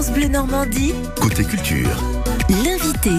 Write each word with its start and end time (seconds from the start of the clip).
France 0.00 0.14
Bleu 0.14 0.28
Normandie, 0.28 0.94
Côté 1.20 1.44
culture. 1.44 1.90
l'invité. 2.48 3.10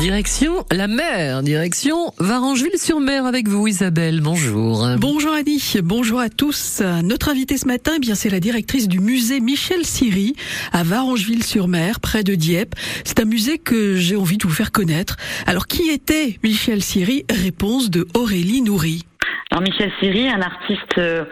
Direction 0.00 0.64
la 0.72 0.88
mer, 0.88 1.44
direction 1.44 2.12
Varangeville-sur-Mer 2.18 3.24
avec 3.24 3.46
vous 3.46 3.68
Isabelle, 3.68 4.20
bonjour. 4.20 4.84
Bonjour 4.98 5.32
Annie, 5.32 5.62
bonjour 5.84 6.18
à 6.18 6.28
tous. 6.28 6.82
Notre 7.04 7.28
invitée 7.28 7.56
ce 7.56 7.68
matin, 7.68 7.92
eh 7.98 8.00
bien 8.00 8.16
c'est 8.16 8.30
la 8.30 8.40
directrice 8.40 8.88
du 8.88 8.98
musée 8.98 9.38
Michel 9.38 9.84
Siri 9.84 10.34
à 10.72 10.82
Varangeville-sur-Mer, 10.82 12.00
près 12.00 12.24
de 12.24 12.34
Dieppe. 12.34 12.74
C'est 13.04 13.20
un 13.20 13.24
musée 13.24 13.58
que 13.58 13.94
j'ai 13.94 14.16
envie 14.16 14.38
de 14.38 14.42
vous 14.44 14.52
faire 14.52 14.72
connaître. 14.72 15.18
Alors 15.46 15.68
qui 15.68 15.88
était 15.88 16.40
Michel 16.42 16.82
Siri? 16.82 17.26
Réponse 17.30 17.90
de 17.90 18.08
Aurélie 18.14 18.62
Nourri. 18.62 19.04
Alors 19.50 19.62
Michel 19.62 19.90
Siri, 19.98 20.28
un 20.28 20.42
artiste, 20.42 20.98
euh, 20.98 21.24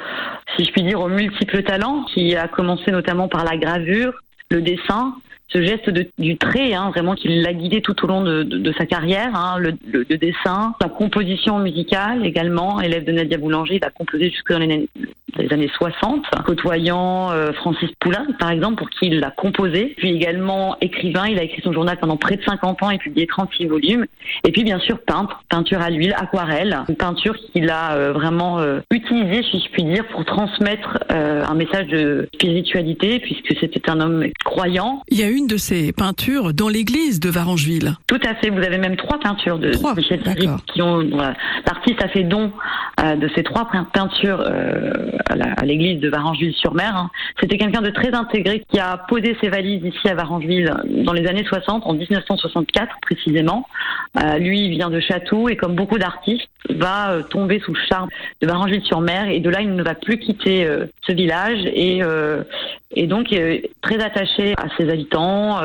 si 0.57 0.65
je 0.65 0.73
puis 0.73 0.83
dire, 0.83 1.01
aux 1.01 1.09
multiples 1.09 1.63
talents, 1.63 2.05
qui 2.13 2.35
a 2.35 2.49
commencé 2.49 2.91
notamment 2.91 3.29
par 3.29 3.45
la 3.45 3.57
gravure, 3.57 4.13
le 4.51 4.63
dessin, 4.63 5.15
ce 5.49 5.63
geste 5.63 5.91
du 6.19 6.37
trait, 6.37 6.75
hein, 6.75 6.91
vraiment 6.91 7.15
qui 7.15 7.29
l'a 7.29 7.53
guidé 7.53 7.81
tout 7.81 8.05
au 8.05 8.09
long 8.09 8.23
de, 8.23 8.73
sa 8.77 8.85
carrière, 8.87 9.35
hein, 9.37 9.59
le, 9.59 9.73
le- 9.87 10.05
le 10.09 10.19
dessin, 10.19 10.75
la 10.81 10.89
composition 10.89 11.59
musicale 11.61 12.27
également, 12.27 12.81
élève 12.81 13.05
de 13.05 13.13
Nadia 13.13 13.39
Boulanger, 13.39 13.77
il 13.77 13.85
a 13.85 13.91
composé 13.91 14.31
jusque 14.31 14.53
dans 14.53 14.59
les, 14.59 14.89
les 15.39 15.53
années 15.53 15.71
60, 15.77 16.25
côtoyant 16.45 17.31
euh, 17.33 17.53
Francis 17.53 17.91
Poulain, 18.01 18.27
par 18.39 18.51
exemple, 18.51 18.77
pour 18.77 18.91
qui 18.91 19.07
il 19.07 19.21
l'a 19.21 19.31
composé, 19.31 19.95
puis 19.97 20.11
également 20.11 20.77
écrivain, 20.81 21.27
il 21.29 21.39
a 21.39 21.43
écrit 21.43 21.63
son 21.63 21.73
journal 21.73 21.97
pendant 22.01 22.17
près 22.17 22.37
de 22.37 22.43
50 22.45 22.83
ans 22.83 22.91
et 22.91 22.99
publié 22.99 23.27
36 23.27 23.67
volumes, 23.67 24.07
et 24.47 24.53
puis 24.53 24.65
bien 24.65 24.79
sûr 24.79 24.99
peintre, 25.01 25.43
peinture 25.49 25.81
à 25.81 25.91
l'huile, 25.91 26.15
aquarelle, 26.17 26.79
une 26.89 26.97
peinture 26.97 27.35
qu'il 27.53 27.69
a 27.71 27.93
euh, 27.95 28.13
vraiment 28.13 28.59
euh, 28.61 28.81
utilisée, 28.91 29.43
si 29.51 29.61
je 29.61 29.71
puis 29.71 29.85
dire, 29.85 30.07
pour 30.09 30.25
transmettre 30.25 30.99
un 31.11 31.55
message 31.55 31.87
de 31.89 32.29
spiritualité, 32.35 33.19
puisque 33.21 33.55
c'était 33.61 33.91
un 33.91 34.01
homme 34.01 34.25
croyant. 34.45 35.03
Il 35.09 35.19
y 35.19 35.23
a 35.23 35.29
une 35.29 35.47
de 35.47 35.57
ses 35.57 35.93
peintures 35.93 36.53
dans 36.55 36.69
l'église 36.69 37.21
de 37.21 37.29
Varangeville. 37.31 37.95
Tout 38.07 38.21
à 38.27 38.35
fait, 38.37 38.51
vous 38.51 38.59
avez 38.63 38.79
même 38.79 38.97
trois 38.97 39.19
peintures 39.19 39.59
de 39.59 39.71
Trois, 39.73 39.95
Michel 39.95 40.21
d'accord. 40.23 40.59
qui 40.73 40.83
ont. 40.83 41.05
voilà. 41.11 41.35
L'artiste 41.67 42.03
a 42.03 42.09
fait 42.09 42.23
don 42.25 42.53
de 43.03 43.29
ces 43.35 43.43
trois 43.43 43.69
pein- 43.71 43.87
peintures 43.93 44.41
à 45.29 45.65
l'église 45.65 46.01
de 46.01 46.09
Varangeville-sur-Mer. 46.09 46.97
hein. 46.97 47.11
C'était 47.41 47.59
quelqu'un 47.59 47.83
de 47.83 47.91
très 47.91 48.15
intégré 48.15 48.65
qui 48.71 48.79
a 48.79 48.97
posé 49.09 49.37
ses 49.41 49.49
valises 49.49 49.85
ici 49.85 50.09
à 50.09 50.15
Varangeville 50.15 50.73
dans 51.05 51.13
les 51.13 51.27
années 51.27 51.45
60, 51.45 51.85
en 51.87 51.95
1964 51.95 52.97
précisément. 53.03 53.67
Euh, 54.23 54.39
lui, 54.39 54.67
il 54.67 54.71
vient 54.71 54.91
de 54.91 55.01
Château 55.01 55.49
et 55.49 55.57
comme 55.57 55.75
beaucoup 55.75 55.99
d'artistes, 55.99 56.49
va 56.71 57.11
euh, 57.11 57.23
tomber 57.23 57.61
sous 57.61 57.73
le 57.73 57.81
charme 57.89 58.09
de 58.41 58.47
Varangeville-sur-Mer 58.47 59.29
et 59.29 59.41
de 59.41 59.51
là, 59.51 59.61
il 59.61 59.75
ne 59.75 59.83
va 59.83 59.95
plus 59.95 60.19
quitter 60.19 60.65
euh, 60.65 60.87
ce 61.07 61.13
village 61.13 61.61
et, 61.67 62.03
euh, 62.03 62.43
et 62.95 63.07
donc 63.07 63.35
très 63.83 64.03
attaché 64.03 64.55
à 64.57 64.67
ses 64.77 64.89
habitants. 64.89 65.61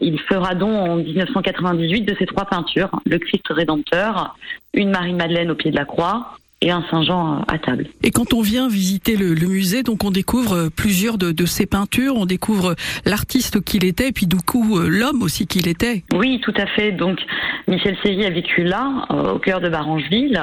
il 0.00 0.18
fera 0.20 0.54
don 0.54 0.74
en 0.74 0.96
1998 0.96 2.02
de 2.02 2.14
ces 2.18 2.26
trois 2.26 2.44
peintures, 2.44 2.90
le 3.06 3.18
Christ 3.18 3.46
rédempteur, 3.48 4.36
une 4.74 4.90
Marie-Madeleine 4.90 5.50
au 5.50 5.54
pied 5.54 5.70
de 5.70 5.76
la 5.76 5.84
croix 5.84 6.38
et 6.62 6.70
un 6.70 6.84
Saint-Jean 6.90 7.42
à 7.48 7.58
table. 7.58 7.86
Et 8.02 8.10
quand 8.10 8.34
on 8.34 8.42
vient 8.42 8.68
visiter 8.68 9.16
le, 9.16 9.34
le 9.34 9.46
musée, 9.46 9.82
donc 9.82 10.04
on 10.04 10.10
découvre 10.10 10.52
euh, 10.54 10.68
plusieurs 10.70 11.16
de, 11.18 11.32
de 11.32 11.46
ses 11.46 11.66
peintures, 11.66 12.16
on 12.16 12.26
découvre 12.26 12.74
l'artiste 13.06 13.62
qu'il 13.64 13.84
était, 13.84 14.08
et 14.08 14.12
puis 14.12 14.26
du 14.26 14.36
coup 14.36 14.78
euh, 14.78 14.88
l'homme 14.88 15.22
aussi 15.22 15.46
qu'il 15.46 15.68
était. 15.68 16.04
Oui, 16.12 16.40
tout 16.42 16.54
à 16.56 16.66
fait. 16.66 16.92
Donc, 16.92 17.18
Michel 17.68 17.96
Séry 18.02 18.24
a 18.26 18.30
vécu 18.30 18.62
là, 18.64 19.06
euh, 19.10 19.32
au 19.34 19.38
cœur 19.38 19.60
de 19.60 19.68
Barangeville, 19.68 20.42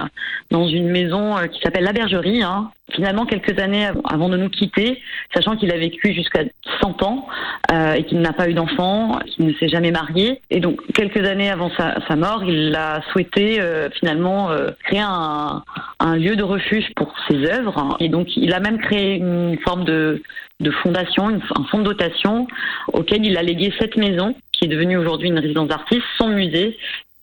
dans 0.51 0.67
une 0.67 0.89
maison 0.89 1.37
euh, 1.37 1.47
qui 1.47 1.59
s'appelle 1.61 1.83
la 1.83 1.93
Bergerie. 1.93 2.41
hein. 2.43 2.71
Finalement, 2.95 3.25
quelques 3.25 3.59
années 3.59 3.85
av- 3.85 3.99
avant 4.05 4.29
de 4.29 4.37
nous 4.37 4.47
quitter, 4.49 5.01
sachant 5.33 5.57
qu'il 5.57 5.71
a 5.73 5.77
vécu 5.77 6.13
jusqu'à 6.13 6.43
100 6.81 7.03
ans 7.03 7.27
euh, 7.73 7.93
et 7.95 8.05
qu'il 8.05 8.19
n'a 8.21 8.31
pas 8.31 8.49
eu 8.49 8.53
d'enfant, 8.53 9.19
qu'il 9.27 9.45
ne 9.45 9.53
s'est 9.55 9.67
jamais 9.67 9.91
marié. 9.91 10.39
Et 10.51 10.61
donc, 10.61 10.79
quelques 10.93 11.25
années 11.27 11.49
avant 11.49 11.69
sa, 11.77 11.95
sa 12.07 12.15
mort, 12.15 12.43
il 12.45 12.73
a 12.75 13.01
souhaité 13.11 13.59
euh, 13.59 13.89
finalement 13.99 14.51
euh, 14.51 14.69
créer 14.85 15.01
un, 15.01 15.63
un 15.99 16.06
lieu 16.15 16.35
de 16.35 16.43
refuge 16.43 16.85
pour 16.95 17.13
ses 17.29 17.45
œuvres. 17.51 17.97
Et 17.99 18.09
donc, 18.09 18.35
il 18.37 18.53
a 18.53 18.59
même 18.59 18.79
créé 18.79 19.15
une 19.15 19.57
forme 19.59 19.83
de, 19.85 20.21
de 20.59 20.71
fondation, 20.71 21.27
un 21.27 21.63
fonds 21.65 21.79
de 21.79 21.83
dotation 21.83 22.47
auquel 22.93 23.25
il 23.25 23.37
a 23.37 23.43
légué 23.43 23.73
cette 23.79 23.97
maison, 23.97 24.35
qui 24.51 24.65
est 24.65 24.69
devenue 24.69 24.97
aujourd'hui 24.97 25.29
une 25.29 25.39
résidence 25.39 25.67
d'artiste, 25.67 26.03
son 26.17 26.29
musée 26.29 26.77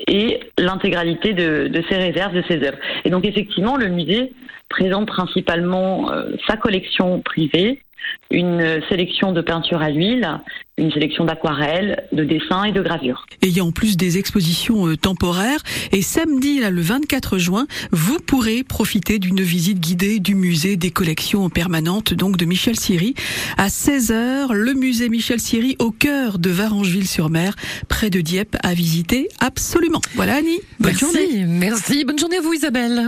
et 0.07 0.41
l'intégralité 0.59 1.33
de, 1.33 1.69
de 1.69 1.85
ses 1.89 1.97
réserves, 1.97 2.35
de 2.35 2.43
ses 2.49 2.63
œuvres. 2.67 2.79
Et 3.05 3.11
donc 3.11 3.25
effectivement, 3.25 3.77
le 3.77 3.89
musée 3.89 4.33
présente 4.69 5.07
principalement 5.07 6.11
euh, 6.11 6.31
sa 6.49 6.57
collection 6.57 7.21
privée, 7.21 7.81
une 8.31 8.81
sélection 8.89 9.33
de 9.33 9.41
peintures 9.41 9.83
à 9.83 9.91
l'huile, 9.91 10.41
une 10.77 10.91
sélection 10.91 11.25
d'aquarelles, 11.25 12.05
de 12.13 12.25
dessins 12.25 12.65
et 12.65 12.73
de 12.73 12.83
gravures. 12.83 13.27
Et 13.43 13.47
il 13.47 13.57
y 13.57 13.61
a 13.61 13.65
en 13.65 13.71
plus 13.71 13.97
des 13.97 14.19
expositions 14.19 14.89
euh, 14.89 14.97
temporaires. 14.97 15.61
Et 15.93 16.03
samedi, 16.03 16.59
là, 16.59 16.71
le 16.71 16.81
24 16.81 17.39
juin, 17.39 17.67
vous 17.93 18.19
pourrez 18.19 18.65
profiter 18.65 19.19
d'une 19.21 19.41
visite 19.41 19.79
guidée 19.79 20.19
du 20.19 20.35
musée 20.35 20.77
des 20.77 20.91
collections 20.91 21.49
permanentes, 21.49 22.13
donc 22.13 22.37
de 22.37 22.45
Michel 22.45 22.77
Siri. 22.77 23.15
À 23.57 23.69
16h, 23.69 24.53
le 24.53 24.75
musée 24.75 25.09
Michel 25.09 25.39
Siri 25.39 25.77
au 25.79 25.93
cœur 25.93 26.39
de 26.39 26.51
Varangeville-sur-Mer, 26.51 27.55
près 27.89 28.11
de 28.11 28.21
Dieppe, 28.21 28.57
à 28.65 28.75
visiter 28.75 29.29
absolument. 29.39 30.01
Voilà 30.15 30.37
Annie, 30.37 30.61
bonne 30.81 30.99
journée. 30.99 31.45
Merci, 31.47 32.05
bonne 32.05 32.19
journée 32.19 32.39
à 32.39 32.41
vous 32.41 32.53
Isabelle. 32.53 33.03